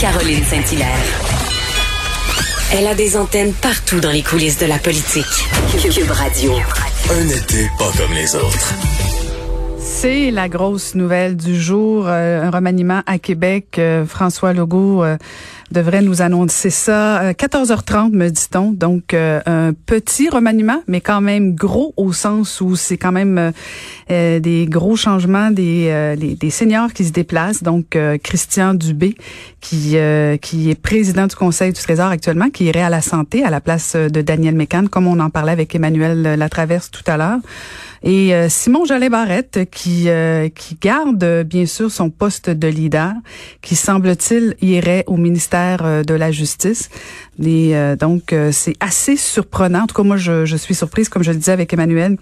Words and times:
Caroline 0.00 0.44
Saint-Hilaire. 0.44 0.88
Elle 2.74 2.86
a 2.86 2.94
des 2.94 3.16
antennes 3.16 3.54
partout 3.54 3.98
dans 3.98 4.10
les 4.10 4.22
coulisses 4.22 4.58
de 4.58 4.66
la 4.66 4.78
politique. 4.78 5.24
Cube 5.80 6.10
Radio. 6.10 6.52
Un 7.10 7.28
été 7.28 7.70
pas 7.78 7.90
comme 7.96 8.12
les 8.12 8.36
autres. 8.36 8.74
C'est 9.78 10.30
la 10.30 10.50
grosse 10.50 10.94
nouvelle 10.94 11.36
du 11.36 11.58
jour, 11.58 12.04
euh, 12.08 12.42
un 12.42 12.50
remaniement 12.50 13.02
à 13.06 13.18
Québec. 13.18 13.76
Euh, 13.78 14.04
François 14.04 14.52
Legault 14.52 15.02
euh, 15.02 15.16
devrait 15.70 16.02
nous 16.02 16.22
annoncer 16.22 16.70
ça. 16.70 17.32
14h30, 17.32 18.12
me 18.12 18.28
dit-on. 18.28 18.72
Donc, 18.72 19.14
un 19.14 19.72
petit 19.86 20.28
remaniement, 20.28 20.82
mais 20.86 21.00
quand 21.00 21.20
même 21.20 21.54
gros 21.54 21.92
au 21.96 22.12
sens 22.12 22.60
où 22.60 22.76
c'est 22.76 22.96
quand 22.96 23.12
même 23.12 23.52
des 24.08 24.66
gros 24.68 24.96
changements, 24.96 25.50
des, 25.50 26.16
des 26.16 26.50
seniors 26.50 26.92
qui 26.92 27.04
se 27.04 27.12
déplacent. 27.12 27.62
Donc, 27.62 27.98
Christian 28.22 28.74
Dubé, 28.74 29.16
qui, 29.60 29.96
qui 30.40 30.70
est 30.70 30.80
président 30.80 31.26
du 31.26 31.34
Conseil 31.34 31.72
du 31.72 31.80
Trésor 31.80 32.06
actuellement, 32.06 32.50
qui 32.50 32.64
irait 32.64 32.82
à 32.82 32.90
la 32.90 33.00
santé 33.00 33.44
à 33.44 33.50
la 33.50 33.60
place 33.60 33.96
de 33.96 34.20
Daniel 34.20 34.54
Mécan, 34.54 34.86
comme 34.90 35.06
on 35.06 35.18
en 35.20 35.30
parlait 35.30 35.52
avec 35.52 35.74
Emmanuel 35.74 36.22
Latraverse 36.38 36.90
tout 36.90 37.04
à 37.06 37.16
l'heure. 37.16 37.38
Et 38.08 38.32
euh, 38.32 38.48
Simon 38.48 38.84
Jolin 38.84 39.10
Barrette 39.10 39.68
qui 39.68 40.08
euh, 40.08 40.48
qui 40.48 40.76
garde 40.80 41.24
euh, 41.24 41.42
bien 41.42 41.66
sûr 41.66 41.90
son 41.90 42.08
poste 42.08 42.48
de 42.48 42.68
leader, 42.68 43.12
qui 43.62 43.74
semble-t-il 43.74 44.54
irait 44.62 45.02
au 45.08 45.16
ministère 45.16 46.04
de 46.04 46.14
la 46.14 46.30
Justice. 46.30 46.88
Et 47.44 47.74
donc 47.98 48.34
c'est 48.52 48.74
assez 48.80 49.16
surprenant. 49.16 49.82
En 49.82 49.86
tout 49.86 49.94
cas, 49.94 50.02
moi 50.02 50.16
je, 50.16 50.44
je 50.44 50.56
suis 50.56 50.74
surprise, 50.74 51.08
comme 51.08 51.22
je 51.22 51.30
le 51.30 51.36
disais 51.36 51.52
avec 51.52 51.72
Emmanuel, 51.72 52.16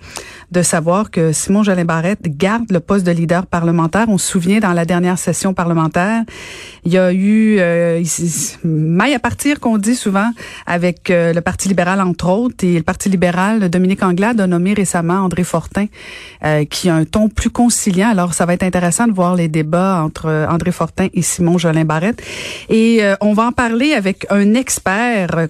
de 0.51 0.63
savoir 0.63 1.11
que 1.11 1.33
Simon 1.33 1.63
Jolin 1.63 1.85
Barrette 1.85 2.23
garde 2.25 2.71
le 2.71 2.81
poste 2.81 3.07
de 3.07 3.13
leader 3.13 3.47
parlementaire. 3.47 4.07
On 4.09 4.19
se 4.19 4.31
souvient 4.31 4.61
dans 4.61 4.73
la 4.73 4.85
dernière 4.85 5.19
session 5.19 5.55
parlementaire, 5.55 6.25
il 6.85 6.93
y 6.93 6.99
a 6.99 7.13
eu 7.13 7.57
euh, 7.59 8.03
maille 8.65 9.15
à 9.15 9.19
partir 9.19 9.61
qu'on 9.61 9.79
dit 9.79 9.97
souvent 9.97 10.31
avec 10.67 11.09
le 11.09 11.41
Parti 11.41 11.69
libéral 11.69 12.01
entre 12.01 12.29
autres 12.29 12.65
et 12.65 12.77
le 12.77 12.83
Parti 12.83 13.09
libéral 13.09 13.69
Dominique 13.69 14.03
Anglade 14.03 14.41
a 14.41 14.47
nommé 14.47 14.75
récemment 14.75 15.15
André 15.15 15.45
Fortin 15.45 15.87
euh, 16.45 16.65
qui 16.65 16.89
a 16.89 16.95
un 16.95 17.05
ton 17.05 17.29
plus 17.29 17.51
conciliant. 17.51 18.09
Alors, 18.09 18.35
ça 18.35 18.47
va 18.47 18.55
être 18.55 18.63
intéressant 18.63 19.07
de 19.07 19.13
voir 19.13 19.35
les 19.35 19.49
débats 19.49 20.03
entre 20.03 20.27
euh, 20.27 20.47
André 20.49 20.73
Fortin 20.73 21.09
et 21.13 21.23
Simon 21.23 21.59
Jolin 21.59 21.85
Barrette. 21.85 22.23
Et 22.69 23.03
euh, 23.03 23.17
on 23.21 23.33
va 23.33 23.47
en 23.47 23.53
parler 23.53 23.95
avec 23.95 24.27
un 24.31 24.55
expert, 24.55 25.04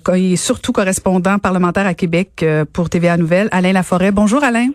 qui 0.05 0.33
est 0.33 0.37
surtout 0.37 0.73
correspondant 0.73 1.39
parlementaire 1.39 1.87
à 1.87 1.95
Québec 1.95 2.45
pour 2.73 2.91
TVA 2.91 3.17
Nouvelle, 3.17 3.49
Alain 3.53 3.73
Laforêt. 3.73 4.13
Bonjour, 4.13 4.43
Alain. 4.43 4.69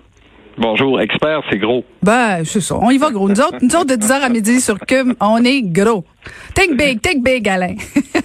Bonjour, 0.58 1.00
expert, 1.00 1.42
c'est 1.50 1.58
gros. 1.58 1.86
Ben, 2.04 2.44
c'est 2.44 2.60
ça. 2.60 2.76
On 2.82 2.90
y 2.90 2.98
va 2.98 3.12
gros. 3.12 3.30
Nous 3.30 3.40
autres, 3.40 3.60
nous 3.62 3.76
autres 3.76 3.96
de 3.96 4.02
10h 4.02 4.12
à 4.12 4.30
midi 4.30 4.60
sur 4.60 4.78
CUM, 4.78 5.16
on 5.22 5.42
est 5.46 5.62
gros. 5.62 6.04
Take 6.54 6.76
big, 6.76 7.02
take 7.02 7.20
big, 7.22 7.48
Alain. 7.48 7.76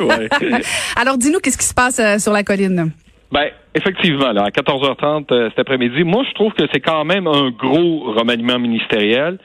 Ouais. 0.00 0.28
Alors, 0.96 1.16
dis-nous, 1.16 1.38
qu'est-ce 1.38 1.58
qui 1.58 1.64
se 1.64 1.74
passe 1.74 2.00
sur 2.18 2.32
la 2.32 2.42
colline? 2.42 2.90
Ben, 3.30 3.50
effectivement, 3.74 4.32
là, 4.32 4.44
à 4.44 4.50
14h30 4.50 5.26
euh, 5.32 5.48
cet 5.50 5.60
après-midi, 5.60 6.04
moi, 6.04 6.24
je 6.28 6.34
trouve 6.34 6.52
que 6.52 6.64
c'est 6.72 6.80
quand 6.80 7.04
même 7.04 7.26
un 7.26 7.50
gros 7.50 8.12
remaniement 8.12 8.58
ministériel. 8.58 9.38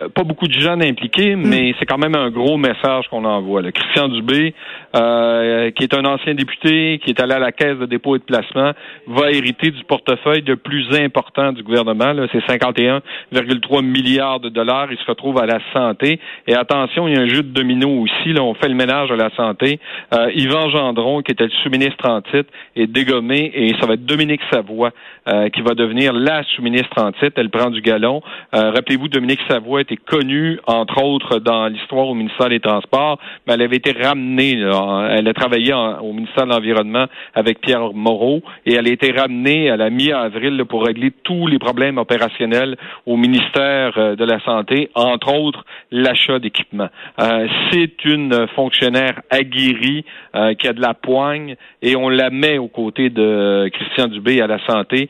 Euh, 0.00 0.08
pas 0.08 0.24
beaucoup 0.24 0.48
de 0.48 0.52
jeunes 0.52 0.82
impliqués, 0.82 1.36
mm. 1.36 1.46
mais 1.46 1.74
c'est 1.78 1.86
quand 1.86 1.98
même 1.98 2.14
un 2.14 2.30
gros 2.30 2.56
message 2.56 3.08
qu'on 3.10 3.24
envoie. 3.24 3.60
Le 3.60 3.72
Christian 3.72 4.08
Dubé, 4.08 4.54
euh, 4.96 5.70
qui 5.72 5.84
est 5.84 5.94
un 5.94 6.04
ancien 6.04 6.34
député, 6.34 7.00
qui 7.04 7.10
est 7.10 7.20
allé 7.20 7.34
à 7.34 7.38
la 7.38 7.52
caisse 7.52 7.78
de 7.78 7.86
dépôt 7.86 8.16
et 8.16 8.18
de 8.18 8.24
placement, 8.24 8.72
va 9.06 9.30
hériter 9.30 9.70
du 9.70 9.84
portefeuille 9.84 10.42
le 10.46 10.56
plus 10.56 10.86
important 10.98 11.52
du 11.52 11.62
gouvernement. 11.62 12.14
C'est 12.32 12.44
51,3 12.46 13.82
milliards 13.84 14.40
de 14.40 14.48
dollars. 14.48 14.88
Il 14.90 14.98
se 14.98 15.04
retrouve 15.06 15.38
à 15.38 15.46
la 15.46 15.58
santé. 15.72 16.18
Et 16.46 16.54
attention, 16.54 17.08
il 17.08 17.14
y 17.14 17.18
a 17.18 17.22
un 17.22 17.28
jeu 17.28 17.42
de 17.42 17.52
domino 17.52 17.88
aussi. 17.88 18.32
Là, 18.32 18.42
on 18.42 18.54
fait 18.54 18.68
le 18.68 18.74
ménage 18.74 19.10
à 19.10 19.16
la 19.16 19.30
santé. 19.36 19.78
Euh, 20.14 20.30
Yvan 20.34 20.70
Gendron, 20.70 21.22
qui 21.22 21.32
était 21.32 21.44
le 21.44 21.50
sous-ministre 21.62 22.08
en 22.08 22.22
titre, 22.22 22.50
est 22.76 22.86
dégommé 22.86 23.50
et 23.54 23.74
ça 23.80 23.86
va 23.86 23.94
être 23.94 24.06
Dominique 24.06 24.40
Savoie 24.50 24.90
euh, 25.28 25.48
qui 25.50 25.60
va 25.60 25.74
devenir 25.74 26.12
la 26.12 26.42
sous-ministre 26.54 27.02
en 27.02 27.12
titre. 27.12 27.32
Elle 27.36 27.50
prend 27.50 27.70
du 27.70 27.82
galon. 27.82 28.22
Rappelez-vous, 28.52 29.08
Dominique 29.08 29.40
Savoie 29.48 29.81
était 29.82 29.96
connue, 29.96 30.58
entre 30.66 31.02
autres, 31.02 31.38
dans 31.38 31.66
l'histoire 31.68 32.08
au 32.08 32.14
ministère 32.14 32.48
des 32.48 32.60
Transports, 32.60 33.18
mais 33.46 33.54
elle 33.54 33.62
avait 33.62 33.76
été 33.76 33.92
ramenée 33.92 34.56
là, 34.56 35.08
elle 35.10 35.28
a 35.28 35.34
travaillé 35.34 35.72
au 35.74 36.12
ministère 36.12 36.46
de 36.46 36.50
l'Environnement 36.50 37.06
avec 37.34 37.60
Pierre 37.60 37.92
Moreau 37.92 38.42
et 38.66 38.74
elle 38.74 38.88
a 38.88 38.90
été 38.90 39.12
ramenée 39.12 39.70
à 39.70 39.76
la 39.76 39.90
mi-avril 39.90 40.64
pour 40.68 40.84
régler 40.84 41.12
tous 41.24 41.46
les 41.46 41.58
problèmes 41.58 41.98
opérationnels 41.98 42.76
au 43.06 43.16
ministère 43.16 43.92
euh, 43.96 44.16
de 44.16 44.24
la 44.24 44.40
Santé, 44.40 44.90
entre 44.94 45.34
autres 45.34 45.64
l'achat 45.90 46.38
d'équipements. 46.38 46.88
Euh, 47.20 47.46
c'est 47.70 48.04
une 48.04 48.46
fonctionnaire 48.54 49.20
aguerrie 49.30 50.04
euh, 50.34 50.54
qui 50.54 50.68
a 50.68 50.72
de 50.72 50.80
la 50.80 50.94
poigne 50.94 51.56
et 51.82 51.96
on 51.96 52.08
la 52.08 52.30
met 52.30 52.58
aux 52.58 52.68
côtés 52.68 53.10
de 53.10 53.68
Christian 53.72 54.08
Dubé 54.08 54.40
à 54.40 54.46
la 54.46 54.58
santé. 54.66 55.08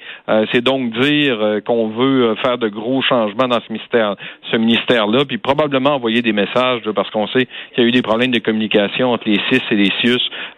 c'est 0.53 0.63
donc 0.63 0.93
dire 0.99 1.61
qu'on 1.65 1.89
veut 1.89 2.35
faire 2.37 2.59
de 2.59 2.69
gros 2.69 3.03
changements 3.03 3.49
dans 3.49 3.61
ce 3.61 3.73
ministère, 3.73 4.17
ministère-là, 4.63 5.25
puis 5.25 5.39
probablement 5.39 5.97
envoyer 5.97 6.23
des 6.23 6.33
messages 6.33 6.83
parce 6.95 7.11
qu'on 7.11 7.27
sait 7.29 7.47
qu'il 7.75 7.83
y 7.83 7.87
a 7.87 7.89
eu 7.89 7.93
des 7.93 8.03
problèmes 8.03 8.31
de 8.31 8.39
communication 8.39 9.13
entre 9.13 9.29
les 9.29 9.41
six 9.51 9.61
et 9.71 9.77
les 9.77 9.91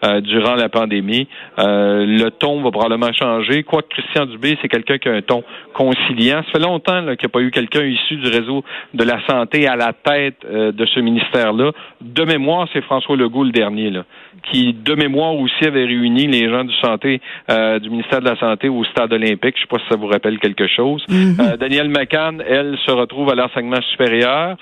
euh, 0.03 0.21
durant 0.21 0.55
la 0.55 0.69
pandémie. 0.69 1.27
Euh, 1.59 2.05
le 2.05 2.29
ton 2.29 2.61
va 2.61 2.71
probablement 2.71 3.11
changer. 3.13 3.63
Quoique 3.63 3.87
Christian 3.89 4.25
Dubé, 4.25 4.57
c'est 4.61 4.67
quelqu'un 4.67 4.97
qui 4.97 5.07
a 5.07 5.13
un 5.13 5.21
ton 5.21 5.43
conciliant. 5.73 6.41
Ça 6.45 6.51
fait 6.53 6.59
longtemps 6.59 7.01
qu'il 7.01 7.07
n'y 7.07 7.25
a 7.25 7.29
pas 7.29 7.41
eu 7.41 7.51
quelqu'un 7.51 7.83
issu 7.83 8.17
du 8.17 8.27
réseau 8.27 8.63
de 8.93 9.03
la 9.03 9.19
santé 9.27 9.67
à 9.67 9.75
la 9.75 9.93
tête 9.93 10.37
euh, 10.45 10.71
de 10.71 10.85
ce 10.85 10.99
ministère-là. 10.99 11.71
De 12.01 12.23
mémoire, 12.23 12.67
c'est 12.73 12.81
François 12.81 13.15
Legault 13.15 13.43
le 13.43 13.51
dernier, 13.51 13.89
là, 13.89 14.03
qui, 14.51 14.73
de 14.73 14.95
mémoire 14.95 15.35
aussi, 15.35 15.65
avait 15.65 15.85
réuni 15.85 16.27
les 16.27 16.49
gens 16.49 16.63
du 16.63 16.75
santé, 16.75 17.21
du 17.49 17.89
ministère 17.89 18.19
de 18.21 18.29
la 18.29 18.37
Santé 18.37 18.69
au 18.69 18.83
stade 18.85 19.13
olympique. 19.13 19.55
Je 19.57 19.63
ne 19.63 19.67
sais 19.67 19.67
pas 19.69 19.79
si 19.79 19.85
ça 19.89 19.95
vous 19.95 20.07
rappelle 20.07 20.39
quelque 20.39 20.67
chose. 20.67 21.03
Mm-hmm. 21.09 21.57
Danielle 21.57 21.89
McCann, 21.89 22.43
elle, 22.47 22.77
se 22.85 22.91
retrouve 22.91 23.31
à 23.31 23.35
l'enseignement 23.35 23.81
supérieur. 23.95 24.57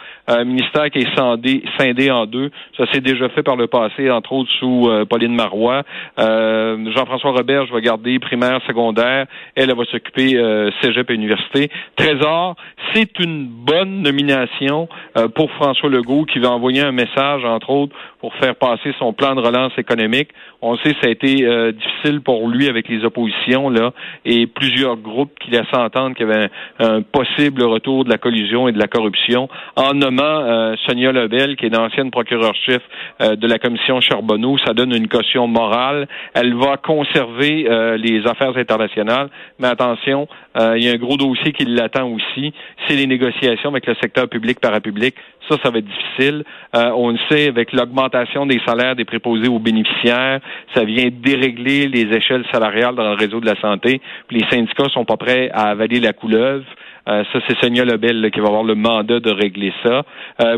ministère 0.45 0.89
qui 0.91 0.99
est 0.99 1.16
scindé, 1.16 1.63
scindé 1.77 2.11
en 2.11 2.25
deux. 2.25 2.51
Ça 2.77 2.85
s'est 2.91 3.01
déjà 3.01 3.29
fait 3.29 3.44
par 3.44 3.55
le 3.55 3.67
passé, 3.67 4.09
entre 4.09 4.31
autres 4.33 4.51
sous 4.59 4.88
euh, 4.88 5.05
Pauline 5.05 5.35
Marois. 5.35 5.83
Euh, 6.19 6.91
Jean-François 6.95 7.31
Robert, 7.31 7.66
je 7.67 7.73
vais 7.73 7.81
garder 7.81 8.19
primaire, 8.19 8.61
secondaire. 8.67 9.25
Elle, 9.55 9.69
elle 9.69 9.75
va 9.75 9.85
s'occuper 9.85 10.35
euh, 10.35 10.69
cégep 10.81 11.09
et 11.09 11.16
université. 11.16 11.69
Trésor, 11.95 12.55
c'est 12.94 13.19
une 13.19 13.45
bonne 13.47 14.01
nomination 14.01 14.88
pour 15.35 15.51
François 15.51 15.89
Legault 15.89 16.25
qui 16.25 16.39
va 16.39 16.51
envoyer 16.51 16.81
un 16.81 16.91
message, 16.91 17.44
entre 17.45 17.69
autres, 17.69 17.95
pour 18.23 18.34
faire 18.35 18.56
passer 18.56 18.95
son 19.00 19.11
plan 19.11 19.35
de 19.35 19.41
relance 19.41 19.73
économique. 19.78 20.29
On 20.61 20.78
sait 20.78 20.94
que 20.94 21.01
ça 21.01 21.07
a 21.07 21.09
été 21.09 21.45
difficile 21.73 22.22
pour 22.22 22.47
lui 22.47 22.69
avec 22.69 22.88
les 22.88 23.03
oppositions 23.03 23.69
là 23.69 23.91
et 24.23 24.47
plusieurs 24.47 24.95
groupes 24.95 25.38
qui 25.41 25.51
laissent 25.51 25.73
entendre 25.73 26.16
qu'il 26.16 26.25
y 26.25 26.31
avait 26.31 26.50
un, 26.79 27.01
possible 27.01 27.63
retour 27.63 28.06
de 28.06 28.09
la 28.09 28.17
collusion 28.17 28.69
et 28.69 28.72
de 28.72 28.79
la 28.79 28.88
corruption 28.88 29.50
en 29.75 29.94
nommant 29.94 30.73
Sonia 30.88 31.12
Lebel, 31.12 31.57
qui 31.57 31.66
est 31.66 31.69
l'ancienne 31.69 32.12
procureure-chef 32.12 32.81
de 33.19 33.45
la 33.45 33.59
commission 33.59 34.00
Charbonneau 34.00 34.53
ça 34.65 34.74
donne 34.74 34.94
une 34.94 35.07
caution 35.07 35.47
morale. 35.47 36.07
Elle 36.33 36.53
va 36.56 36.77
conserver 36.77 37.65
euh, 37.69 37.97
les 37.97 38.25
affaires 38.27 38.56
internationales, 38.57 39.30
mais 39.59 39.68
attention, 39.68 40.27
euh, 40.59 40.77
il 40.77 40.83
y 40.83 40.89
a 40.89 40.94
un 40.94 40.97
gros 40.97 41.18
dossier 41.18 41.51
qui 41.51 41.65
l'attend 41.65 42.07
aussi, 42.09 42.53
c'est 42.88 42.95
les 42.95 43.07
négociations 43.07 43.69
avec 43.69 43.86
le 43.86 43.95
secteur 44.01 44.27
public-parapublic. 44.27 45.15
Ça, 45.50 45.57
ça 45.63 45.69
va 45.71 45.80
être 45.80 45.86
difficile. 45.86 46.44
Euh, 46.75 46.92
on 46.95 47.09
le 47.09 47.19
sait, 47.30 47.47
avec 47.47 47.74
l'augmentation 47.74 48.12
des 48.45 48.62
salaires 48.65 48.95
des 48.95 49.06
préposés 49.06 49.48
aux 49.48 49.60
bénéficiaires, 49.60 50.39
ça 50.74 50.83
vient 50.83 51.10
dérégler 51.12 51.88
les 51.88 52.15
échelles 52.15 52.45
salariales 52.51 52.95
dans 52.95 53.10
le 53.10 53.15
réseau 53.15 53.39
de 53.39 53.45
la 53.45 53.60
santé. 53.60 54.01
Les 54.30 54.45
syndicats 54.50 54.89
sont 54.89 55.06
pas 55.06 55.18
prêts 55.18 55.50
à 55.54 55.69
avaler 55.69 56.00
la 56.00 56.13
couleuvre. 56.13 56.65
ça, 57.06 57.24
c'est 57.48 57.57
Sonia 57.60 57.83
Lebel 57.83 58.30
qui 58.31 58.39
va 58.39 58.48
avoir 58.48 58.63
le 58.63 58.75
mandat 58.75 59.19
de 59.19 59.31
régler 59.31 59.74
ça. 59.83 60.04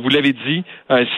vous 0.02 0.10
l'avez 0.10 0.34
dit, 0.34 0.64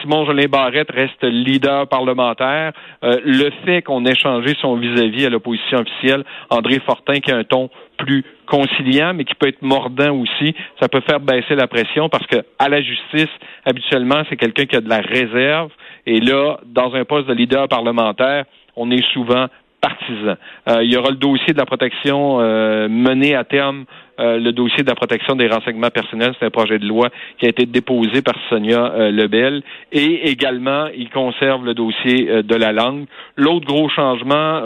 Simon 0.00 0.24
Jolin 0.26 0.46
Barrette 0.46 0.90
reste 0.90 1.22
leader 1.24 1.88
parlementaire. 1.88 2.72
le 3.02 3.50
fait 3.64 3.82
qu'on 3.82 4.04
ait 4.04 4.16
changé 4.16 4.54
son 4.60 4.76
vis-à-vis 4.76 5.26
-à, 5.26 5.30
l'opposition 5.30 5.78
officielle, 5.78 6.24
André 6.50 6.80
Fortin 6.86 7.20
qui 7.20 7.32
a 7.32 7.36
un 7.36 7.44
ton 7.44 7.68
plus 7.98 8.24
conciliant, 8.46 9.12
mais 9.12 9.24
qui 9.24 9.34
peut 9.34 9.48
être 9.48 9.62
mordant 9.62 10.14
aussi. 10.16 10.54
Ça 10.80 10.88
peut 10.88 11.00
faire 11.00 11.20
baisser 11.20 11.54
la 11.54 11.66
pression 11.66 12.08
parce 12.08 12.26
que 12.26 12.36
à 12.58 12.68
la 12.68 12.80
justice, 12.80 13.30
habituellement, 13.64 14.22
c'est 14.28 14.36
quelqu'un 14.36 14.64
qui 14.64 14.76
a 14.76 14.80
de 14.80 14.88
la 14.88 15.00
réserve. 15.00 15.70
Et 16.08 16.20
là, 16.20 16.58
dans 16.64 16.94
un 16.94 17.04
poste 17.04 17.28
de 17.28 17.34
leader 17.34 17.68
parlementaire, 17.68 18.46
on 18.76 18.90
est 18.90 19.04
souvent 19.12 19.46
partisan. 19.82 20.36
Euh, 20.66 20.82
il 20.82 20.90
y 20.90 20.96
aura 20.96 21.10
le 21.10 21.16
dossier 21.16 21.52
de 21.52 21.58
la 21.58 21.66
protection 21.66 22.40
euh, 22.40 22.88
mené 22.88 23.34
à 23.34 23.44
terme, 23.44 23.84
euh, 24.18 24.38
le 24.38 24.52
dossier 24.52 24.82
de 24.82 24.88
la 24.88 24.94
protection 24.94 25.36
des 25.36 25.48
renseignements 25.48 25.90
personnels. 25.90 26.32
C'est 26.38 26.46
un 26.46 26.50
projet 26.50 26.78
de 26.78 26.86
loi 26.86 27.10
qui 27.38 27.44
a 27.44 27.50
été 27.50 27.66
déposé 27.66 28.22
par 28.22 28.36
Sonia 28.48 29.10
Lebel. 29.10 29.62
Et 29.92 30.30
également, 30.30 30.86
il 30.96 31.10
conserve 31.10 31.66
le 31.66 31.74
dossier 31.74 32.42
de 32.42 32.54
la 32.54 32.72
langue. 32.72 33.04
L'autre 33.36 33.66
gros 33.66 33.90
changement 33.90 34.62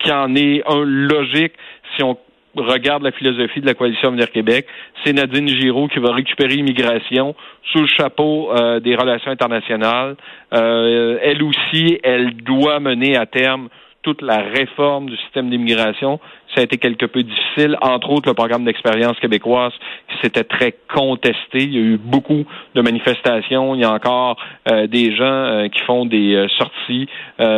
qui 0.00 0.10
en 0.10 0.34
est 0.34 0.64
un 0.68 0.82
logique, 0.84 1.52
si 1.94 2.02
on 2.02 2.18
regarde 2.56 3.02
la 3.02 3.12
philosophie 3.12 3.60
de 3.60 3.66
la 3.66 3.74
coalition 3.74 4.08
Avenir 4.08 4.30
Québec, 4.30 4.66
c'est 5.04 5.12
Nadine 5.12 5.48
Giraud 5.48 5.88
qui 5.88 5.98
va 5.98 6.12
récupérer 6.12 6.54
l'immigration 6.54 7.34
sous 7.72 7.80
le 7.80 7.86
chapeau 7.86 8.52
euh, 8.52 8.80
des 8.80 8.94
relations 8.94 9.30
internationales. 9.30 10.16
Euh, 10.52 11.18
elle 11.22 11.42
aussi, 11.42 11.98
elle 12.02 12.34
doit 12.36 12.80
mener 12.80 13.16
à 13.16 13.26
terme 13.26 13.68
toute 14.02 14.20
la 14.20 14.38
réforme 14.38 15.08
du 15.08 15.16
système 15.16 15.48
d'immigration 15.48 16.18
ça 16.54 16.60
a 16.60 16.64
été 16.64 16.76
quelque 16.76 17.06
peu 17.06 17.22
difficile, 17.22 17.76
entre 17.80 18.10
autres 18.10 18.28
le 18.28 18.34
programme 18.34 18.64
d'expérience 18.64 19.18
québécoise 19.20 19.72
qui 20.08 20.16
s'était 20.22 20.44
très 20.44 20.74
contesté. 20.92 21.58
Il 21.62 21.74
y 21.74 21.78
a 21.78 21.80
eu 21.80 21.96
beaucoup 21.96 22.44
de 22.74 22.80
manifestations. 22.82 23.74
Il 23.74 23.80
y 23.80 23.84
a 23.84 23.92
encore 23.92 24.36
euh, 24.70 24.86
des 24.86 25.16
gens 25.16 25.24
euh, 25.24 25.68
qui 25.68 25.80
font 25.82 26.04
des 26.04 26.34
euh, 26.34 26.48
sorties 26.58 27.08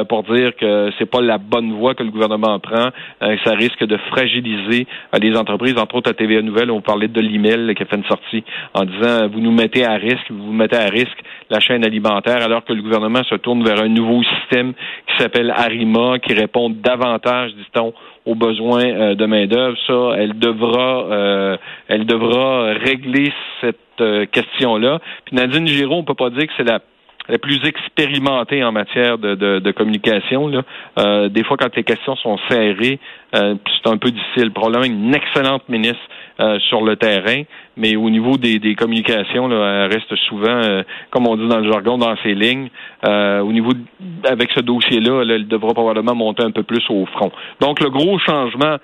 pour 0.09 0.23
dire 0.23 0.57
que 0.57 0.91
c'est 0.99 1.11
pas 1.11 1.21
la 1.21 1.39
bonne 1.39 1.73
voie 1.73 1.95
que 1.95 2.03
le 2.03 2.11
gouvernement 2.11 2.59
prend, 2.59 2.89
que 3.21 3.39
ça 3.45 3.55
risque 3.55 3.85
de 3.85 3.97
fragiliser 4.11 4.87
les 5.21 5.37
entreprises. 5.37 5.77
Entre 5.77 5.97
autres, 5.97 6.11
à 6.11 6.15
TVA 6.15 6.41
Nouvelle, 6.41 6.71
on 6.71 6.81
parlait 6.81 7.09
de 7.09 7.21
l'email 7.21 7.75
qui 7.75 7.83
a 7.83 7.87
fait 7.87 7.97
une 7.97 8.05
sortie 8.05 8.45
en 8.73 8.85
disant 8.85 9.29
vous 9.29 9.41
nous 9.41 9.53
mettez 9.53 9.85
à 9.85 9.95
risque, 9.95 10.31
vous 10.31 10.53
mettez 10.53 10.77
à 10.77 10.87
risque 10.87 11.19
la 11.51 11.61
chaîne 11.61 11.85
alimentaire, 11.85 12.43
alors 12.43 12.65
que 12.65 12.73
le 12.73 12.83
gouvernement 12.83 13.23
se 13.25 13.35
tourne 13.35 13.63
vers 13.63 13.83
un 13.83 13.89
nouveau 13.89 14.23
système 14.23 14.73
qui 15.07 15.17
s'appelle 15.19 15.53
Arima, 15.55 16.19
qui 16.19 16.33
répond 16.33 16.71
davantage, 16.71 17.55
dit-on, 17.55 17.93
aux 18.27 18.35
besoins 18.35 18.85
euh, 18.85 19.15
de 19.15 19.27
main 19.27 19.47
d'œuvre. 19.47 19.77
Ça, 19.87 20.17
elle 20.17 20.39
devra, 20.39 21.05
euh, 21.11 21.57
elle 21.89 22.07
devra 22.07 22.73
régler 22.75 23.33
cette 23.61 23.79
euh, 24.01 24.27
question-là. 24.27 25.01
Puis 25.25 25.37
Nadine 25.37 25.67
Giraud, 25.67 25.97
on 25.97 26.05
peut 26.05 26.15
pas 26.15 26.31
dire 26.31 26.47
que 26.47 26.53
c'est 26.57 26.65
la 26.65 26.81
la 27.29 27.39
plus 27.39 27.61
expérimentée 27.65 28.63
en 28.63 28.73
matière 28.73 29.19
de, 29.19 29.35
de, 29.35 29.71
communication. 29.73 30.49
Là. 30.49 30.63
Euh, 30.99 31.29
des 31.29 31.43
fois, 31.45 31.57
quand 31.57 31.75
les 31.75 31.85
questions 31.85 32.17
sont 32.17 32.39
serrées, 32.51 32.99
euh, 33.35 33.55
c'est 33.67 33.91
un 33.91 33.97
peu 33.97 34.11
difficile. 34.11 34.53
Probablement 34.53 34.85
une 34.85 35.15
excellente 35.15 35.69
ministre 35.69 36.03
euh, 36.41 36.59
sur 36.69 36.83
le 36.83 36.97
terrain, 36.97 37.43
mais 37.77 37.97
au 37.97 38.11
niveau 38.11 38.37
des, 38.37 38.59
des 38.59 38.75
communications, 38.75 39.49
là, 39.49 39.85
elle 39.85 39.93
reste 39.93 40.15
souvent, 40.29 40.61
comme 41.11 41.27
on 41.27 41.37
dit 41.37 41.49
dans 41.49 41.59
le 41.59 41.71
jargon, 41.71 41.99
dans 41.99 42.17
ses 42.23 42.35
lignes. 42.35 42.69
au 43.05 43.53
niveau 43.53 43.73
avec 44.29 44.51
ce 44.53 44.61
dossier-là, 44.61 45.23
elle 45.23 45.49
devra 45.49 45.75
probablement 45.75 46.15
monter 46.15 46.45
un 46.45 46.51
peu 46.51 46.63
plus 46.63 46.85
au 46.89 47.05
front. 47.07 47.33
Donc, 47.61 47.81
le 47.81 47.91
gros 47.91 48.19
changement, 48.19 48.77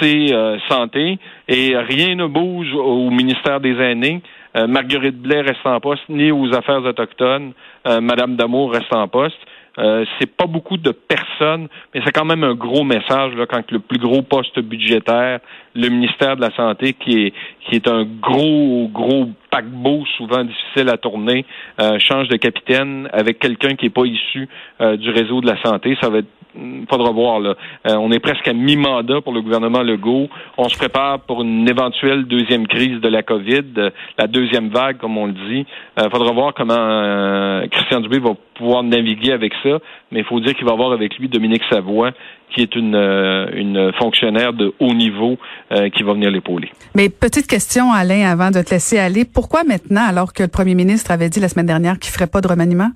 c'est 0.00 0.28
santé, 0.68 1.18
et 1.48 1.76
rien 1.76 2.14
ne 2.14 2.26
bouge 2.26 2.72
au 2.74 3.10
ministère 3.10 3.60
des 3.60 3.76
aînés. 3.80 4.22
Euh, 4.56 4.66
Marguerite 4.66 5.20
Blais 5.20 5.42
reste 5.42 5.64
en 5.64 5.78
poste, 5.80 6.08
ni 6.08 6.32
aux 6.32 6.52
affaires 6.54 6.82
autochtones. 6.84 7.52
Euh, 7.86 8.00
Madame 8.00 8.36
Damour 8.36 8.72
reste 8.72 8.92
en 8.94 9.06
poste. 9.08 9.38
Euh, 9.78 10.04
c'est 10.18 10.34
pas 10.34 10.46
beaucoup 10.46 10.76
de 10.76 10.90
personnes, 10.90 11.68
mais 11.94 12.00
c'est 12.04 12.10
quand 12.10 12.24
même 12.24 12.42
un 12.42 12.54
gros 12.54 12.82
message 12.82 13.34
là, 13.36 13.46
quand 13.46 13.70
le 13.70 13.78
plus 13.78 13.98
gros 13.98 14.22
poste 14.22 14.58
budgétaire, 14.58 15.38
le 15.74 15.88
ministère 15.88 16.36
de 16.36 16.40
la 16.40 16.50
Santé, 16.56 16.94
qui 16.94 17.26
est 17.26 17.32
qui 17.68 17.76
est 17.76 17.88
un 17.88 18.04
gros, 18.04 18.88
gros 18.88 19.28
paquebot 19.50 20.04
souvent 20.16 20.42
difficile 20.42 20.88
à 20.88 20.96
tourner, 20.96 21.44
change 21.98 22.28
de 22.28 22.36
capitaine 22.36 23.10
avec 23.12 23.38
quelqu'un 23.38 23.74
qui 23.74 23.84
n'est 23.84 23.90
pas 23.90 24.06
issu 24.06 24.48
du 24.80 25.10
réseau 25.10 25.42
de 25.42 25.46
la 25.46 25.60
santé. 25.62 25.94
Ça 26.00 26.08
va 26.08 26.18
être 26.18 26.28
faudra 26.88 27.10
voir 27.10 27.40
là. 27.40 27.54
Euh, 27.86 27.96
on 27.96 28.10
est 28.10 28.18
presque 28.18 28.46
à 28.48 28.52
mi-mandat 28.52 29.20
pour 29.20 29.32
le 29.32 29.40
gouvernement 29.40 29.82
Legault. 29.82 30.28
On 30.56 30.68
se 30.68 30.76
prépare 30.76 31.20
pour 31.20 31.42
une 31.42 31.68
éventuelle 31.68 32.24
deuxième 32.24 32.66
crise 32.66 33.00
de 33.00 33.08
la 33.08 33.22
COVID, 33.22 33.90
la 34.18 34.26
deuxième 34.26 34.68
vague, 34.68 34.98
comme 34.98 35.16
on 35.18 35.26
le 35.26 35.32
dit. 35.32 35.66
Il 35.96 36.02
euh, 36.04 36.10
faudra 36.10 36.32
voir 36.32 36.54
comment 36.54 36.74
euh, 36.76 37.66
Christian 37.68 38.00
Dubé 38.00 38.18
va 38.18 38.30
pouvoir 38.54 38.82
naviguer 38.82 39.32
avec 39.32 39.52
ça. 39.62 39.78
Mais 40.10 40.20
il 40.20 40.24
faut 40.24 40.40
dire 40.40 40.54
qu'il 40.54 40.66
va 40.66 40.72
avoir 40.72 40.92
avec 40.92 41.18
lui 41.18 41.28
Dominique 41.28 41.62
Savoie, 41.70 42.10
qui 42.50 42.62
est 42.62 42.74
une, 42.74 42.96
une 42.96 43.92
fonctionnaire 44.00 44.52
de 44.54 44.72
haut 44.80 44.94
niveau 44.94 45.36
qui 45.94 46.02
va 46.02 46.14
venir. 46.14 46.30
Mais 46.94 47.08
petite 47.08 47.46
question, 47.46 47.92
Alain, 47.92 48.30
avant 48.30 48.50
de 48.50 48.62
te 48.62 48.70
laisser 48.70 48.98
aller. 48.98 49.24
Pourquoi 49.24 49.64
maintenant, 49.64 50.06
alors 50.06 50.32
que 50.32 50.42
le 50.42 50.48
premier 50.48 50.74
ministre 50.74 51.10
avait 51.10 51.28
dit 51.28 51.40
la 51.40 51.48
semaine 51.48 51.66
dernière 51.66 51.98
qu'il 51.98 52.12
ferait 52.12 52.26
pas 52.26 52.40
de 52.40 52.48
remaniement? 52.48 52.90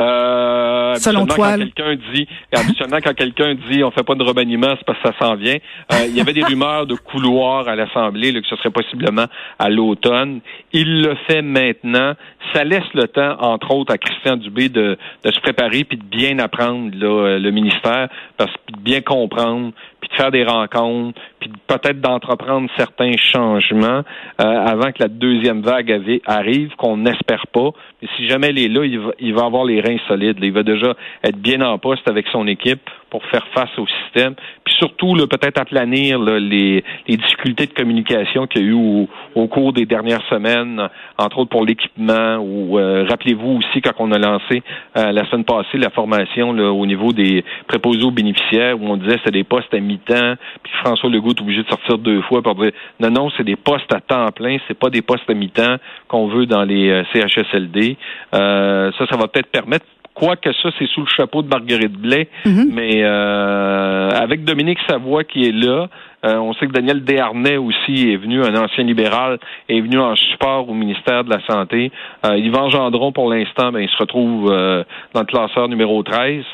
Euh, 0.00 0.94
Selon 0.94 1.26
toi, 1.26 1.52
quand 1.52 1.58
quelqu'un 1.58 1.96
dit, 2.12 2.28
habituellement 2.54 2.98
quand 3.02 3.14
quelqu'un 3.14 3.54
dit 3.68 3.82
on 3.82 3.90
fait 3.90 4.04
pas 4.04 4.14
de 4.14 4.22
remaniement, 4.22 4.74
c'est 4.78 4.84
parce 4.84 4.98
que 5.00 5.08
ça 5.08 5.14
s'en 5.20 5.34
vient. 5.34 5.56
Euh, 5.92 6.06
il 6.08 6.16
y 6.16 6.20
avait 6.20 6.32
des 6.32 6.44
rumeurs 6.44 6.86
de 6.86 6.94
couloir 6.94 7.68
à 7.68 7.74
l'Assemblée, 7.74 8.32
que 8.32 8.46
ce 8.46 8.56
serait 8.56 8.70
possiblement 8.70 9.26
à 9.58 9.68
l'automne. 9.68 10.40
Il 10.72 11.02
le 11.02 11.16
fait 11.26 11.42
maintenant. 11.42 12.14
Ça 12.54 12.64
laisse 12.64 12.92
le 12.94 13.08
temps, 13.08 13.36
entre 13.40 13.72
autres, 13.72 13.92
à 13.92 13.98
Christian 13.98 14.36
Dubé 14.36 14.68
de, 14.68 14.96
de 15.24 15.32
se 15.32 15.40
préparer 15.40 15.84
puis 15.84 15.98
de 15.98 16.04
bien 16.04 16.38
apprendre 16.38 16.90
là, 16.94 17.38
le 17.38 17.50
ministère, 17.50 18.08
parce 18.36 18.50
que 18.52 18.76
de 18.76 18.80
bien 18.80 19.00
comprendre, 19.00 19.72
puis 20.00 20.08
de 20.08 20.14
faire 20.14 20.30
des 20.30 20.44
rencontres, 20.44 21.20
puis 21.40 21.50
peut-être 21.66 22.00
d'entreprendre 22.00 22.70
certains 22.76 23.12
changements 23.16 24.02
euh, 24.40 24.44
avant 24.44 24.92
que 24.92 25.02
la 25.02 25.08
deuxième 25.08 25.62
vague 25.62 26.20
arrive, 26.26 26.74
qu'on 26.76 26.98
n'espère 26.98 27.46
pas. 27.48 27.70
Mais 28.00 28.08
si 28.16 28.28
jamais 28.28 28.48
elle 28.48 28.58
est 28.58 28.68
là, 28.68 28.84
il 28.84 28.98
va, 28.98 29.10
il 29.18 29.34
va 29.34 29.44
avoir 29.44 29.64
les 29.64 29.80
reins 29.88 29.98
solides. 30.06 30.38
Il 30.42 30.52
va 30.52 30.62
déjà 30.62 30.94
être 31.24 31.38
bien 31.38 31.60
en 31.62 31.78
poste 31.78 32.08
avec 32.08 32.26
son 32.28 32.46
équipe 32.46 32.88
pour 33.10 33.24
faire 33.26 33.46
face 33.54 33.70
au 33.78 33.86
système. 33.86 34.34
Puis 34.64 34.74
surtout, 34.78 35.14
peut-être 35.26 35.60
aplanir 35.60 36.18
les, 36.18 36.84
les, 37.06 37.16
difficultés 37.16 37.66
de 37.66 37.72
communication 37.72 38.46
qu'il 38.46 38.62
y 38.62 38.64
a 38.64 38.68
eu 38.68 38.72
au, 38.74 39.08
au, 39.34 39.46
cours 39.46 39.72
des 39.72 39.86
dernières 39.86 40.22
semaines, 40.28 40.88
entre 41.16 41.38
autres 41.38 41.50
pour 41.50 41.64
l'équipement. 41.64 42.36
Ou 42.36 42.78
euh, 42.78 43.04
rappelez-vous 43.08 43.58
aussi 43.58 43.80
quand 43.80 43.92
on 43.98 44.12
a 44.12 44.18
lancé 44.18 44.62
euh, 44.96 45.12
la 45.12 45.24
semaine 45.28 45.44
passée 45.44 45.78
la 45.78 45.90
formation 45.90 46.52
là, 46.52 46.70
au 46.72 46.86
niveau 46.86 47.12
des 47.12 47.44
préposés 47.66 48.04
aux 48.04 48.10
bénéficiaires, 48.10 48.80
où 48.80 48.86
on 48.86 48.96
disait 48.96 49.18
c'est 49.24 49.32
des 49.32 49.44
postes 49.44 49.72
à 49.72 49.80
mi-temps. 49.80 50.34
Puis 50.62 50.72
François 50.84 51.10
Legault 51.10 51.30
est 51.30 51.40
obligé 51.40 51.62
de 51.62 51.68
sortir 51.68 51.98
deux 51.98 52.22
fois 52.22 52.42
pour 52.42 52.54
dire 52.56 52.72
non, 53.00 53.10
non, 53.10 53.30
c'est 53.36 53.44
des 53.44 53.56
postes 53.56 53.92
à 53.92 54.00
temps 54.00 54.26
plein, 54.32 54.58
c'est 54.68 54.78
pas 54.78 54.90
des 54.90 55.02
postes 55.02 55.28
à 55.28 55.34
mi-temps 55.34 55.76
qu'on 56.08 56.28
veut 56.28 56.46
dans 56.46 56.64
les 56.64 56.90
euh, 56.90 57.04
CHSLD. 57.12 57.96
ça, 58.32 59.06
ça 59.10 59.16
va 59.16 59.28
peut-être 59.28 59.50
permettre 59.50 59.86
que 60.36 60.52
ça, 60.52 60.70
c'est 60.78 60.88
sous 60.88 61.00
le 61.00 61.06
chapeau 61.06 61.42
de 61.42 61.48
Marguerite 61.48 61.92
Blais. 61.92 62.28
Mhm. 62.44 62.70
Mais 62.72 63.02
euh, 63.02 64.10
avec 64.10 64.44
Dominique 64.44 64.78
Savoie 64.88 65.24
qui 65.24 65.44
est 65.44 65.52
là, 65.52 65.88
euh, 66.24 66.36
on 66.36 66.52
sait 66.54 66.66
que 66.66 66.72
Daniel 66.72 67.04
Desharnais 67.04 67.56
aussi 67.56 68.10
est 68.10 68.16
venu, 68.16 68.42
un 68.42 68.54
ancien 68.56 68.84
libéral, 68.84 69.38
est 69.68 69.80
venu 69.80 69.98
en 69.98 70.16
support 70.16 70.68
au 70.68 70.74
ministère 70.74 71.24
de 71.24 71.30
la 71.30 71.40
Santé. 71.46 71.92
Euh, 72.26 72.36
Yvan 72.36 72.70
Gendron, 72.70 73.12
pour 73.12 73.30
l'instant, 73.32 73.70
ben, 73.70 73.80
il 73.80 73.88
se 73.88 73.96
retrouve 73.96 74.50
euh, 74.50 74.82
dans 75.14 75.20
le 75.20 75.26
classeur 75.26 75.68
numéro 75.68 76.02
13. 76.02 76.44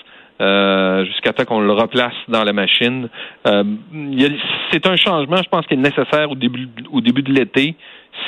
jusqu'à 1.06 1.33
temps 1.33 1.44
qu'on 1.44 1.61
le 1.61 1.73
replace 1.73 2.14
dans 2.28 2.44
la 2.44 2.52
machine. 2.52 3.09
c'est 3.44 4.87
un 4.87 4.97
changement, 4.97 5.37
je 5.37 5.49
pense, 5.49 5.66
qui 5.66 5.75
est 5.75 5.78
nécessaire 5.78 6.30
au 6.30 6.35
début, 6.35 6.68
au 6.92 7.00
début 7.00 7.23
de 7.23 7.33
l'été 7.33 7.76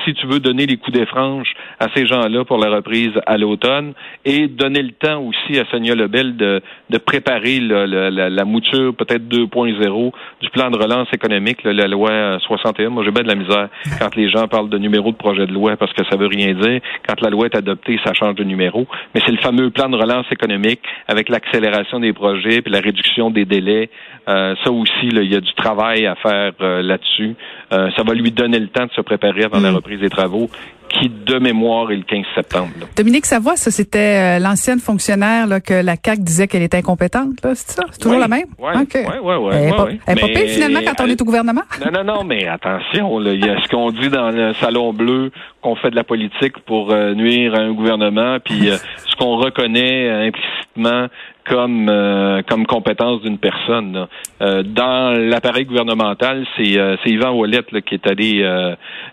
si 0.07 0.15
tu 0.15 0.27
veux 0.27 0.41
donner 0.41 0.67
les 0.67 0.77
coups 0.77 0.97
des 0.97 1.07
franges 1.07 1.53
à 1.81 1.89
ces 1.95 2.07
gens-là 2.07 2.45
pour 2.45 2.59
la 2.59 2.71
reprise 2.71 3.13
à 3.27 3.37
l'automne 3.37 3.93
et 4.25 4.47
donner 4.47 4.83
le 4.83 4.93
temps 4.93 5.21
aussi 5.21 5.59
à 5.59 5.65
Sonia 5.71 5.95
Lebel 5.95 6.37
de, 6.37 6.63
de 6.91 6.99
préparer 6.99 7.59
la, 7.61 8.45
mouture 8.45 8.95
peut-être 8.95 9.29
2.0 9.29 10.13
du 10.41 10.51
plan 10.51 10.71
de 10.71 10.79
relance 10.79 11.09
économique, 11.13 11.65
la 11.65 11.89
loi 11.89 12.39
61. 12.41 12.91
Moi, 12.91 13.05
j'ai 13.05 13.11
bien 13.11 13.25
de 13.25 13.29
la 13.29 13.35
misère 13.35 13.69
quand 13.99 14.15
les 14.15 14.31
gens 14.31 14.47
parlent 14.47 14.69
de 14.69 14.79
numéro 14.79 15.11
de 15.11 15.17
projet 15.17 15.47
de 15.47 15.53
loi 15.53 15.77
parce 15.77 15.93
que 15.93 16.05
ça 16.09 16.17
veut 16.17 16.29
rien 16.29 16.55
dire. 16.55 16.81
Quand 17.09 17.21
la 17.21 17.31
loi 17.31 17.47
est 17.47 17.57
adoptée, 17.57 17.99
ça 18.05 18.13
change 18.15 18.37
de 18.37 18.45
numéro. 18.45 18.87
Mais 19.15 19.21
c'est 19.27 19.33
le 19.33 19.39
fameux 19.39 19.71
plan 19.71 19.89
de 19.89 19.97
relance 19.97 20.27
économique 20.31 20.81
avec 21.09 21.29
l'accélération 21.29 22.01
des 22.01 22.13
projets 22.13 22.63
puis 22.63 22.73
la 22.73 22.81
réduction 22.81 23.31
des 23.31 23.45
délais. 23.45 23.91
Euh, 24.29 24.55
ça 24.65 24.71
aussi, 24.71 24.93
il 25.03 25.33
y 25.33 25.37
a 25.37 25.41
du 25.41 25.55
travail 25.55 26.07
à 26.07 26.15
faire 26.17 26.53
euh, 26.61 26.83
là-dessus. 26.83 27.35
Euh, 27.73 27.91
ça 27.97 28.03
va 28.03 28.15
lui 28.15 28.31
donner 28.31 28.59
le 28.59 28.69
temps 28.69 28.87
de 28.87 28.93
se 28.93 29.01
préparer 29.01 29.45
avant 29.45 29.61
la 29.61 29.73
mm. 29.73 29.77
Reprise 29.97 30.01
des 30.01 30.11
travaux 30.11 30.49
qui, 30.89 31.09
de 31.09 31.39
mémoire, 31.39 31.91
est 31.91 31.97
le 31.97 32.05
15 32.05 32.25
septembre. 32.35 32.71
Dominique 32.97 33.27
Savoie, 33.27 33.57
ça, 33.57 33.71
c'était 33.73 34.39
euh, 34.39 34.39
l'ancienne 34.39 34.79
fonctionnaire 34.79 35.47
là, 35.47 35.61
que 35.61 35.75
la 35.75 35.97
CAQ 36.03 36.23
disait 36.23 36.47
qu'elle 36.47 36.63
était 36.63 36.77
incompétente, 36.77 37.33
c'est 37.43 37.73
ça? 37.73 37.83
C'est 37.91 38.01
toujours 38.01 38.21
la 38.21 38.29
même? 38.29 38.47
Oui, 38.59 38.73
oui, 38.95 39.35
oui. 39.41 39.51
Elle 39.53 39.65
n'est 39.65 39.71
pas, 39.73 39.89
elle 40.07 40.21
pas 40.21 40.27
pire, 40.29 40.49
finalement, 40.49 40.81
quand 40.87 41.05
on 41.05 41.09
est 41.09 41.21
au 41.21 41.25
gouvernement? 41.25 41.63
Non, 41.85 41.91
non, 41.93 42.05
non, 42.05 42.25
mais 42.25 42.47
attention, 42.47 43.21
il 43.21 43.45
y 43.45 43.49
a 43.49 43.61
ce 43.63 43.69
qu'on 43.69 43.91
dit 43.91 44.09
dans 44.09 44.31
le 44.31 44.55
Salon 44.55 44.93
Bleu, 44.93 45.33
qu'on 45.61 45.75
fait 45.75 45.91
de 45.91 45.97
la 45.97 46.05
politique 46.05 46.57
pour 46.65 46.93
euh, 46.93 47.15
nuire 47.15 47.55
à 47.57 47.59
un 47.59 47.73
gouvernement, 47.73 48.39
puis 48.43 48.71
euh, 48.71 48.77
ce 49.07 49.17
qu'on 49.17 49.37
reconnaît 49.37 50.29
implicitement 50.29 51.09
comme 51.49 51.89
euh, 51.89 52.43
comme 52.49 52.67
compétence 52.67 53.23
d'une 53.23 53.39
personne. 53.39 54.07
Euh, 54.43 54.63
dans 54.63 55.17
l'appareil 55.19 55.65
gouvernemental, 55.65 56.47
c'est 56.57 56.79
euh, 56.79 56.97
Yvan 57.05 57.33
Wallet 57.33 57.63
qui 57.87 57.95
est 57.95 58.07
allé 58.07 58.45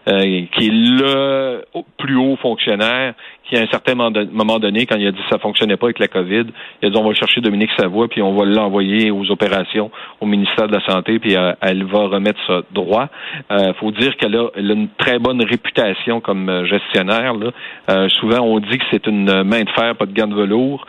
qui 0.06 0.68
est 0.68 0.72
le 0.72 1.62
plus 1.98 2.18
haut 2.18 2.36
fonctionnaire 2.38 3.13
qui 3.48 3.58
à 3.58 3.62
un 3.62 3.68
certain 3.68 3.94
moment 3.94 4.60
donné, 4.60 4.86
quand 4.86 4.96
il 4.98 5.06
a 5.06 5.12
dit 5.12 5.18
que 5.18 5.30
ça 5.30 5.38
fonctionnait 5.38 5.75
pas 5.75 5.88
avec 5.88 6.00
la 6.00 6.08
COVID, 6.08 6.46
il 6.82 6.88
a 6.88 6.90
dit 6.90 6.98
on 6.98 7.06
va 7.06 7.13
chercher 7.13 7.42
Dominique 7.42 7.72
Savoie 7.78 8.08
puis 8.08 8.22
on 8.22 8.34
va 8.34 8.46
l'envoyer 8.46 9.12
aux 9.12 9.30
opérations 9.32 9.92
au 10.22 10.25
ministère 10.25 10.68
de 10.68 10.74
la 10.74 10.86
Santé 10.86 11.20
puis 11.20 11.36
elle 11.62 11.84
va 11.84 12.08
remettre 12.08 12.40
ça 12.48 12.62
droit. 12.72 13.10
Il 13.52 13.74
faut 13.80 13.92
dire 13.92 14.16
qu'elle 14.16 14.36
a, 14.36 14.48
une 14.56 14.88
très 14.98 15.20
bonne 15.20 15.44
réputation 15.44 16.22
comme 16.22 16.66
gestionnaire. 16.66 17.34
Là. 17.34 18.08
souvent 18.10 18.40
on 18.40 18.60
dit 18.60 18.78
que 18.78 18.86
c'est 18.92 19.08
une 19.08 19.44
main 19.44 19.63
de 19.63 19.70
fer, 19.72 19.96
pas 19.98 20.06
de 20.06 20.13
gants 20.13 20.28
de 20.28 20.36
velours. 20.36 20.86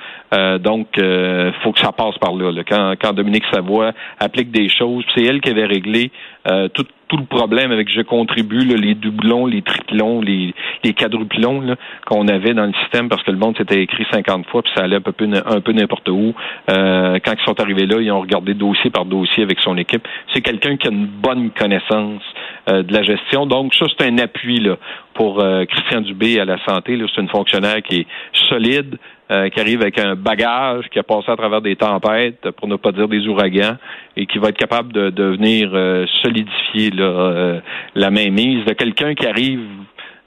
donc 0.60 0.88
euh, 0.98 1.33
faut 1.62 1.72
que 1.72 1.80
ça 1.80 1.92
passe 1.92 2.16
par 2.18 2.34
là. 2.34 2.52
Quand, 2.68 2.94
quand 3.00 3.12
Dominique 3.12 3.44
Savoie 3.52 3.92
applique 4.18 4.50
des 4.50 4.68
choses, 4.68 5.04
c'est 5.14 5.22
elle 5.22 5.40
qui 5.40 5.50
avait 5.50 5.66
réglé 5.66 6.10
euh, 6.50 6.68
tout, 6.68 6.86
tout 7.08 7.16
le 7.16 7.24
problème 7.24 7.72
avec 7.72 7.88
je 7.90 8.02
contribue, 8.02 8.60
les 8.60 8.94
doublons, 8.94 9.46
les 9.46 9.62
triplons, 9.62 10.20
les, 10.20 10.54
les 10.82 10.92
quadruplons 10.92 11.76
qu'on 12.06 12.28
avait 12.28 12.52
dans 12.52 12.66
le 12.66 12.72
système 12.82 13.08
parce 13.08 13.22
que 13.22 13.30
le 13.30 13.38
monde 13.38 13.56
s'était 13.56 13.82
écrit 13.82 14.04
50 14.12 14.46
fois 14.48 14.62
puis 14.62 14.72
ça 14.76 14.84
allait 14.84 14.96
un 14.96 15.00
peu, 15.00 15.14
un 15.46 15.60
peu 15.60 15.72
n'importe 15.72 16.08
où. 16.08 16.34
Euh, 16.70 17.18
quand 17.24 17.32
ils 17.32 17.44
sont 17.44 17.58
arrivés 17.60 17.86
là, 17.86 18.00
ils 18.00 18.10
ont 18.12 18.20
regardé 18.20 18.52
dossier 18.52 18.90
par 18.90 19.06
dossier 19.06 19.42
avec 19.42 19.58
son 19.60 19.78
équipe. 19.78 20.06
C'est 20.34 20.42
quelqu'un 20.42 20.76
qui 20.76 20.88
a 20.88 20.90
une 20.90 21.06
bonne 21.06 21.50
connaissance 21.50 22.22
euh, 22.68 22.82
de 22.82 22.92
la 22.92 23.02
gestion. 23.02 23.46
Donc 23.46 23.74
ça, 23.74 23.86
c'est 23.96 24.06
un 24.06 24.18
appui 24.18 24.60
là, 24.60 24.76
pour 25.14 25.42
Christian 25.68 26.00
Dubé 26.00 26.40
à 26.40 26.44
la 26.44 26.58
santé. 26.66 26.98
C'est 27.14 27.20
une 27.20 27.28
fonctionnaire 27.28 27.80
qui 27.82 28.00
est 28.00 28.06
solide, 28.48 28.98
euh, 29.30 29.48
qui 29.48 29.58
arrive 29.58 29.80
avec 29.80 29.98
un 29.98 30.16
bagage, 30.16 30.84
qui 30.90 30.98
a 30.98 31.02
passé 31.02 31.30
à 31.30 31.36
travers 31.36 31.62
des 31.62 31.76
tempêtes, 31.76 32.50
pour 32.58 32.68
ne 32.68 32.76
pas 32.76 32.92
dire 32.92 33.08
des 33.08 33.26
ouragans, 33.26 33.76
et 34.18 34.26
qui 34.26 34.36
va 34.36 34.48
être 34.48 34.58
capable 34.58 34.92
de, 34.92 35.08
de 35.08 35.24
venir 35.24 35.70
euh, 35.72 36.04
solidifier 36.22 36.90
là, 36.90 37.04
euh, 37.04 37.60
la 37.94 38.10
mainmise 38.10 38.66
de 38.66 38.74
quelqu'un 38.74 39.14
qui 39.14 39.26
arrive 39.26 39.62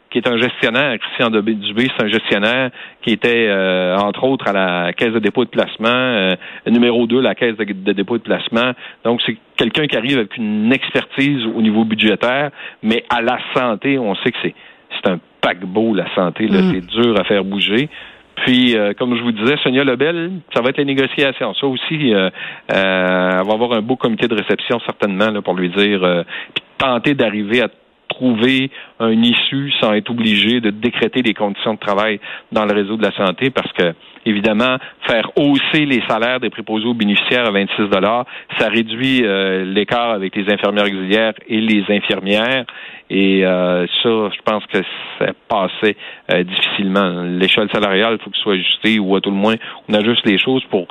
qui 0.09 0.19
est 0.19 0.27
un 0.27 0.37
gestionnaire, 0.37 0.97
Christian 0.99 1.29
Dubé, 1.29 1.91
c'est 1.95 2.05
un 2.05 2.07
gestionnaire 2.07 2.71
qui 3.01 3.11
était, 3.11 3.51
entre 3.99 4.23
autres, 4.23 4.47
à 4.47 4.53
la 4.53 4.93
Caisse 4.93 5.11
de 5.11 5.19
dépôt 5.19 5.43
de 5.43 5.49
placement, 5.49 6.33
numéro 6.65 7.05
2, 7.05 7.19
la 7.19 7.35
Caisse 7.35 7.57
de, 7.57 7.65
de, 7.65 7.91
dépôt 7.91 8.17
de 8.17 8.23
placement. 8.23 8.71
Donc, 9.03 9.21
c'est 9.25 9.35
quelqu'un 9.57 9.85
qui 9.85 9.97
arrive 9.97 10.17
avec 10.17 10.37
une 10.37 10.71
expertise 10.71 11.45
au 11.45 11.61
niveau 11.61 11.83
budgétaire, 11.83 12.51
mais 12.81 13.03
à 13.09 13.21
la 13.21 13.37
santé, 13.53 13.99
on 13.99 14.15
sait 14.15 14.31
que 14.31 14.37
c'est, 14.41 14.55
c'est 14.95 15.11
un 15.11 15.19
paquebot, 15.41 15.93
la 15.93 16.13
santé, 16.15 16.47
là, 16.47 16.61
mm. 16.61 16.71
c'est 16.71 16.87
dur 16.87 17.19
à 17.19 17.23
faire 17.25 17.43
bouger. 17.43 17.89
Puis, 18.37 18.77
euh, 18.77 18.93
comme 18.93 19.15
je 19.17 19.23
vous 19.23 19.31
disais, 19.31 19.57
Sonia 19.63 19.83
Lebel, 19.83 20.31
ça 20.53 20.61
va 20.61 20.69
être 20.69 20.77
les 20.77 20.85
négociations. 20.85 21.53
Ça 21.55 21.67
aussi, 21.67 22.13
euh, 22.13 22.29
euh, 22.71 23.43
va 23.43 23.53
avoir 23.53 23.73
un 23.73 23.81
beau 23.81 23.95
comité 23.95 24.27
de 24.27 24.35
réception 24.35 24.79
certainement 24.85 25.31
là, 25.31 25.41
pour 25.41 25.55
lui 25.55 25.69
dire, 25.69 26.23
puis 26.53 26.63
tenter 26.77 27.15
d'arriver 27.15 27.61
à 27.61 27.69
trouver 28.17 28.69
un 28.99 29.21
issue 29.21 29.71
sans 29.79 29.93
être 29.93 30.09
obligé 30.09 30.59
de 30.59 30.69
décréter 30.69 31.21
des 31.21 31.33
conditions 31.33 31.73
de 31.73 31.79
travail 31.79 32.19
dans 32.51 32.65
le 32.65 32.73
réseau 32.73 32.97
de 32.97 33.03
la 33.03 33.11
santé 33.11 33.49
parce 33.49 33.71
que 33.73 33.93
évidemment 34.25 34.77
faire 35.07 35.31
hausser 35.37 35.85
les 35.85 36.01
salaires 36.07 36.39
des 36.39 36.49
préposés 36.49 36.85
aux 36.85 36.93
bénéficiaires 36.93 37.47
à 37.47 37.51
26 37.51 37.89
dollars, 37.89 38.25
ça 38.57 38.69
réduit 38.69 39.23
l'écart 39.65 40.11
avec 40.11 40.35
les 40.35 40.51
infirmières 40.51 40.85
auxiliaires 40.85 41.33
et 41.47 41.61
les 41.61 41.83
infirmières 41.89 42.65
et 43.09 43.45
euh, 43.45 43.85
ça, 44.03 44.09
je 44.09 44.41
pense 44.43 44.65
que 44.65 44.79
ça 45.17 45.27
passait 45.47 45.95
euh, 46.31 46.43
difficilement. 46.43 47.23
L'échelle 47.23 47.69
salariale, 47.71 48.17
il 48.19 48.23
faut 48.23 48.29
que 48.29 48.35
ce 48.35 48.43
soit 48.43 48.53
ajusté 48.53 48.99
ou 48.99 49.15
à 49.15 49.21
tout 49.21 49.29
le 49.29 49.37
moins, 49.37 49.55
on 49.87 49.93
ajuste 49.93 50.25
les 50.25 50.37
choses 50.37 50.63
pour 50.69 50.87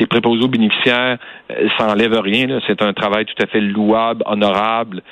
tes 0.00 0.06
préposés 0.06 0.42
aux 0.42 0.48
bénéficiaires, 0.48 1.18
euh, 1.50 1.68
ça 1.78 1.86
n'enlève 1.86 2.18
rien. 2.18 2.58
C'est 2.66 2.82
un 2.82 2.92
travail 2.92 3.26
tout 3.26 3.40
à 3.42 3.46
fait 3.46 3.60
louable, 3.60 4.22
honorable, 4.26 5.02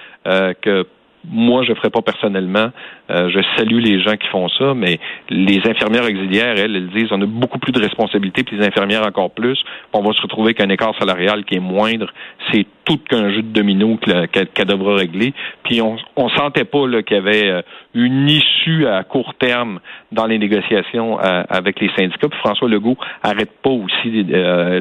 que 0.60 0.86
moi, 1.30 1.62
je 1.64 1.70
ne 1.70 1.76
ferai 1.76 1.90
pas 1.90 2.02
personnellement. 2.02 2.70
Euh, 3.10 3.28
je 3.30 3.40
salue 3.56 3.80
les 3.80 4.00
gens 4.00 4.16
qui 4.16 4.26
font 4.28 4.48
ça, 4.48 4.74
mais 4.74 4.98
les 5.28 5.60
infirmières 5.66 6.04
auxiliaires, 6.04 6.56
elles, 6.56 6.76
elles 6.76 6.88
disent 6.88 7.08
on 7.10 7.20
a 7.20 7.26
beaucoup 7.26 7.58
plus 7.58 7.72
de 7.72 7.80
responsabilités, 7.80 8.44
puis 8.44 8.56
les 8.56 8.66
infirmières 8.66 9.06
encore 9.06 9.30
plus. 9.30 9.58
On 9.92 10.02
va 10.02 10.12
se 10.12 10.22
retrouver 10.22 10.48
avec 10.48 10.60
un 10.60 10.68
écart 10.68 10.94
salarial 10.98 11.44
qui 11.44 11.56
est 11.56 11.60
moindre. 11.60 12.12
C'est 12.52 12.66
tout 12.84 12.98
qu'un 12.98 13.30
jeu 13.30 13.42
de 13.42 13.52
domino 13.52 13.98
qu'elle 13.98 14.66
devra 14.66 14.94
régler. 14.94 15.34
Puis 15.64 15.82
on, 15.82 15.96
on 16.16 16.28
sentait 16.30 16.64
pas 16.64 16.86
qu'il 17.02 17.16
y 17.16 17.20
avait 17.20 17.50
euh, 17.50 17.62
une 17.94 18.28
issue 18.28 18.86
à 18.86 19.02
court 19.02 19.34
terme 19.38 19.80
dans 20.12 20.26
les 20.26 20.38
négociations 20.38 21.18
euh, 21.20 21.42
avec 21.48 21.80
les 21.80 21.90
syndicats. 21.96 22.28
Puis 22.28 22.38
François 22.40 22.68
Legault 22.68 22.96
arrête 23.22 23.50
pas 23.62 23.70
aussi 23.70 24.26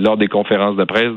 lors 0.02 0.18
des 0.18 0.28
conférences 0.28 0.76
de 0.76 0.84
presse 0.84 1.12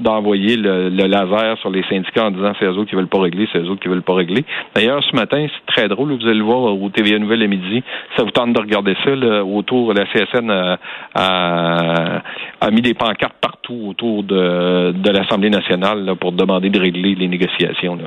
d'envoyer 0.00 0.56
le, 0.56 0.88
laser 0.88 1.58
sur 1.58 1.70
les 1.70 1.82
syndicats 1.84 2.26
en 2.26 2.30
disant 2.30 2.52
c'est 2.58 2.66
eux 2.66 2.72
autres 2.72 2.90
qui 2.90 2.96
veulent 2.96 3.06
pas 3.06 3.20
régler, 3.20 3.48
c'est 3.52 3.58
eux 3.58 3.70
autres 3.70 3.82
qui 3.82 3.88
veulent 3.88 4.02
pas 4.02 4.14
régler. 4.14 4.44
D'ailleurs, 4.74 5.02
ce 5.04 5.14
matin, 5.14 5.46
c'est 5.46 5.72
très 5.72 5.88
drôle, 5.88 6.12
vous 6.12 6.26
allez 6.26 6.38
le 6.38 6.44
voir 6.44 6.74
au 6.74 6.88
TVA 6.88 7.18
Nouvelle 7.18 7.42
à 7.42 7.46
midi. 7.46 7.82
Ça 8.16 8.24
vous 8.24 8.30
tente 8.30 8.52
de 8.52 8.60
regarder 8.60 8.94
ça, 9.04 9.10
autour 9.44 9.94
de 9.94 10.00
la 10.00 10.06
CSN 10.06 10.50
a, 10.50 12.22
a, 12.60 12.70
mis 12.70 12.82
des 12.82 12.94
pancartes 12.94 13.36
partout 13.40 13.88
autour 13.88 14.22
de, 14.22 14.92
de 14.92 15.10
l'Assemblée 15.10 15.50
nationale 15.50 16.14
pour 16.20 16.32
demander 16.32 16.70
de 16.70 16.78
régler 16.78 17.14
les 17.14 17.28
négociations. 17.28 17.98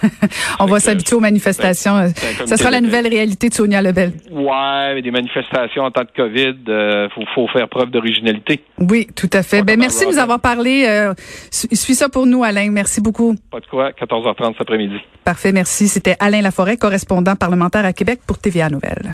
On 0.60 0.66
va 0.66 0.80
s'habituer 0.80 1.16
aux 1.16 1.20
manifestations. 1.20 2.08
Ça 2.44 2.56
sera 2.56 2.70
la 2.70 2.80
nouvelle 2.84 3.08
réalité 3.08 3.48
de 3.48 3.54
Sonia 3.54 3.82
Lebel. 3.82 4.12
Ouais, 4.30 4.94
mais 4.94 5.02
des 5.02 5.10
manifestations 5.10 5.82
en 5.82 5.90
temps 5.90 6.02
de 6.02 6.10
COVID, 6.16 6.56
il 6.66 6.72
euh, 6.72 7.08
faut, 7.34 7.48
faire 7.48 7.68
preuve 7.68 7.90
d'originalité. 7.90 8.60
Oui, 8.78 9.06
tout 9.14 9.30
à 9.32 9.42
fait. 9.42 9.62
Ben, 9.62 9.78
merci 9.78 10.06
de 10.06 10.10
nous 10.10 10.18
avoir 10.18 10.40
parlé. 10.40 10.84
Euh, 10.86 11.14
suis 11.50 11.94
ça 11.94 12.08
pour 12.08 12.26
nous, 12.26 12.42
Alain. 12.44 12.70
Merci 12.70 13.00
beaucoup. 13.00 13.34
Pas 13.50 13.60
de 13.60 13.66
quoi. 13.66 13.90
14h30 13.90 14.52
cet 14.52 14.60
après-midi. 14.62 14.96
Parfait, 15.24 15.52
merci. 15.52 15.88
C'était 15.88 16.16
Alain 16.20 16.42
Laforêt, 16.42 16.76
correspondant 16.76 17.36
parlementaire 17.36 17.84
à 17.84 17.92
Québec 17.92 18.20
pour 18.26 18.38
TVA 18.38 18.70
Nouvelles. 18.70 19.12